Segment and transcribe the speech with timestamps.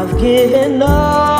[0.00, 1.37] I've given up.